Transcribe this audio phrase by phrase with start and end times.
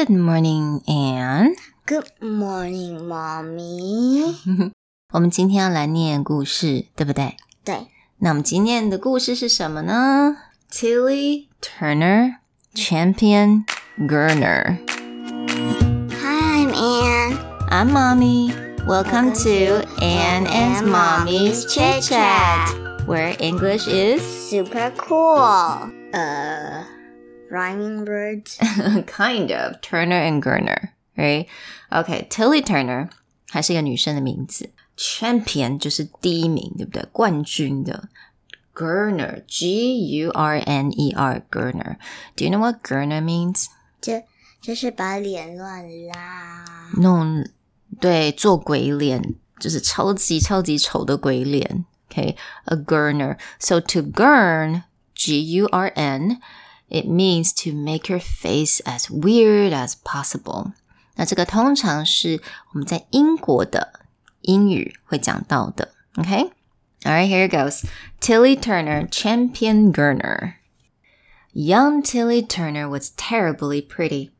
[0.00, 1.56] Good morning, Anne.
[1.86, 4.72] Good morning, mommy.
[5.12, 7.36] 我们今天要来念故事，对不对？
[7.64, 7.86] 对，
[8.18, 10.36] 那我们今天的故事是什么呢？
[10.70, 12.36] Tilly Turner
[12.74, 13.64] Champion
[13.98, 14.78] Gurner.
[16.20, 17.38] Hi, I'm Anne.
[17.70, 18.52] I'm Mommy.
[18.86, 22.74] Welcome to Anne and Mommy's Chit Chat,
[23.06, 25.90] where English is Super cool.
[26.12, 26.84] Uh,
[27.50, 28.58] rhyming words.
[29.06, 31.46] kind of Turner and Gurner, right?
[31.90, 33.08] Okay, Tilly Turner
[33.48, 37.04] 还是一个女生的名字，Champion 就是第一名，对不对？
[37.12, 38.08] 冠军的。
[38.74, 41.96] Gurner, G U R N E R, Gurner.
[42.36, 43.66] Do you know what Gurner means?
[44.02, 44.22] 就
[44.60, 46.90] 就是把脸乱拉。
[46.98, 47.48] 弄
[48.00, 51.86] 对做鬼脸，就是超级超级丑的鬼脸。
[52.10, 53.38] Okay, a gurner.
[53.58, 54.82] So to gurn,
[55.14, 56.40] G U R N,
[56.90, 60.72] it means to make your face as weird as possible.
[61.16, 62.40] 那这个通常是
[62.72, 64.00] 我们在英国的
[64.42, 65.92] 英语会讲到的。
[66.16, 66.50] Okay.
[67.04, 67.84] All right, here it goes.
[68.20, 70.54] Tilly Turner, champion gurner.
[71.52, 74.32] Young Tilly Turner was terribly pretty.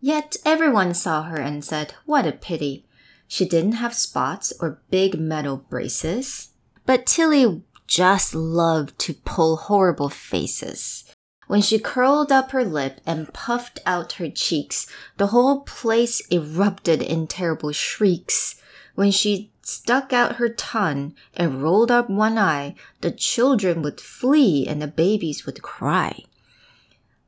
[0.00, 2.86] Yet everyone saw her and said, What a pity.
[3.26, 6.50] She didn't have spots or big metal braces.
[6.86, 11.04] But Tilly just loved to pull horrible faces.
[11.47, 17.01] When she curled up her lip and puffed out her cheeks, the whole place erupted
[17.01, 18.55] in terrible shrieks.
[18.95, 24.67] When she stuck out her tongue and rolled up one eye, the children would flee
[24.67, 26.23] and the babies would cry.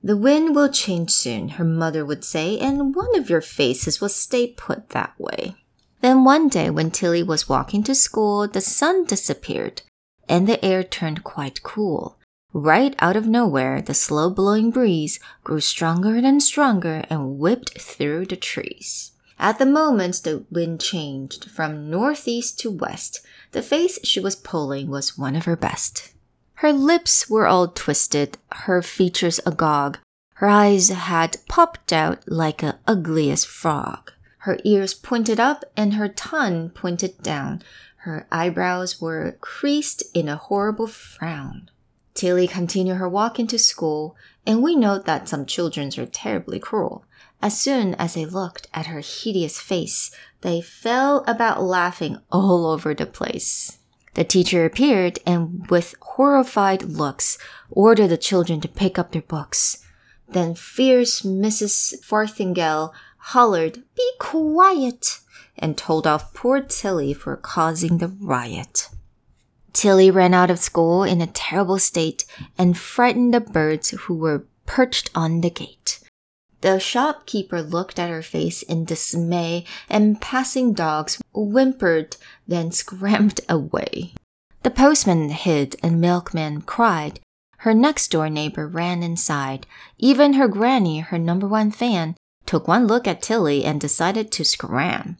[0.03, 4.09] The wind will change soon, her mother would say, and one of your faces will
[4.09, 5.55] stay put that way.
[6.01, 9.81] Then one day, when Tilly was walking to school, the sun disappeared,
[10.29, 12.16] and the air turned quite cool.
[12.53, 18.25] Right out of nowhere, the slow blowing breeze grew stronger and stronger and whipped through
[18.25, 19.11] the trees.
[19.37, 23.19] At the moment the wind changed from northeast to west,
[23.51, 26.13] the face she was pulling was one of her best.
[26.55, 29.99] Her lips were all twisted, her features agog.
[30.35, 34.11] Her eyes had popped out like a ugliest frog.
[34.39, 37.61] Her ears pointed up and her tongue pointed down.
[37.97, 41.69] Her eyebrows were creased in a horrible frown.
[42.17, 47.05] Tilly continued her walk into school, and we note that some children are terribly cruel.
[47.43, 50.09] As soon as they looked at her hideous face,
[50.41, 53.77] they fell about laughing all over the place.
[54.15, 57.37] The teacher appeared and, with horrified looks,
[57.69, 59.85] ordered the children to pick up their books.
[60.27, 62.03] Then fierce Mrs.
[62.03, 65.19] Farthingale hollered, Be quiet!
[65.55, 68.89] and told off poor Tilly for causing the riot.
[69.73, 72.25] Tilly ran out of school in a terrible state
[72.57, 75.99] and frightened the birds who were perched on the gate.
[76.61, 82.17] The shopkeeper looked at her face in dismay, and passing dogs whimpered,
[82.47, 84.13] then scrambled away.
[84.63, 87.19] The postman hid, and milkman cried.
[87.59, 89.67] Her next door neighbor ran inside.
[89.97, 94.43] Even her granny, her number one fan, took one look at Tilly and decided to
[94.43, 95.17] scram.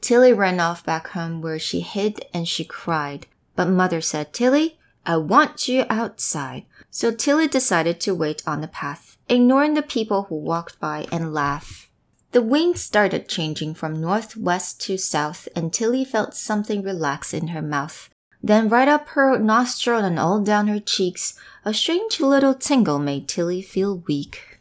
[0.00, 3.26] Tilly ran off back home where she hid and she cried.
[3.56, 6.66] But mother said, Tilly, I want you outside.
[6.90, 11.34] So Tilly decided to wait on the path, ignoring the people who walked by and
[11.34, 11.88] laughed.
[12.32, 17.62] The wind started changing from northwest to south, and Tilly felt something relax in her
[17.62, 18.10] mouth.
[18.42, 21.34] Then right up her nostril and all down her cheeks,
[21.64, 24.55] a strange little tingle made Tilly feel weak.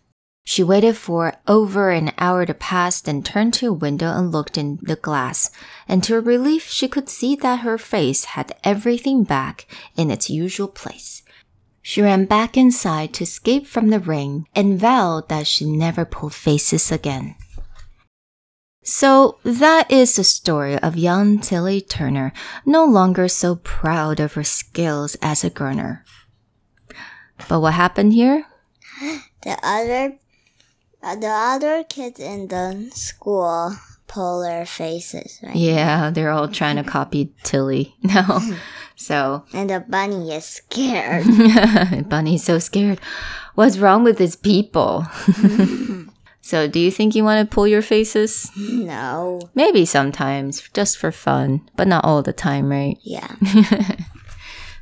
[0.48, 4.60] She waited for over an hour to pass, then turned to a window and looked
[4.60, 5.50] in the glass.
[5.88, 9.66] And to her relief, she could see that her face had everything back
[9.98, 11.24] in its usual place.
[11.82, 16.30] She ran back inside to escape from the rain and vowed that she'd never pull
[16.30, 17.36] faces again.
[18.84, 22.34] So that is the story of young Tilly Turner,
[22.68, 26.04] no longer so proud of her skills as a gurner.
[27.50, 28.46] But what happened here?
[29.46, 30.18] The other,
[31.06, 33.76] uh, the other kids in the school
[34.08, 35.56] pull their faces, right?
[35.56, 38.42] Yeah, they're all trying to copy Tilly now.
[38.98, 41.26] So And the bunny is scared.
[42.10, 43.02] Bunny's so scared.
[43.56, 45.06] What's wrong with these people?
[46.42, 48.50] so do you think you want to pull your faces?
[48.56, 49.42] no.
[49.54, 52.98] Maybe sometimes, just for fun, but not all the time, right?
[53.04, 53.36] Yeah.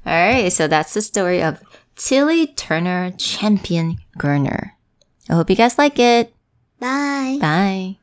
[0.05, 1.57] All right, so that's the story of
[1.95, 4.72] Tilly Turner Champion Gurner.
[5.29, 6.33] I hope you guys like it.
[6.79, 7.37] Bye.
[7.39, 8.02] Bye.